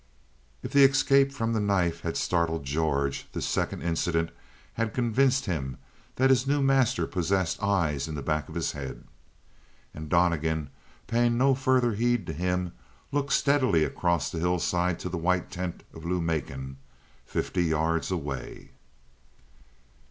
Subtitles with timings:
[0.63, 4.31] If the escape from the knife had startled George, this second incident
[4.73, 5.77] had convinced him
[6.15, 9.03] that his new master possessed eyes in the back of his head.
[9.93, 10.71] And Donnegan,
[11.05, 12.71] paying no further heed to him,
[13.11, 16.77] looked steadily across the hillside to the white tent of Lou Macon,
[17.23, 18.71] fifty yards away.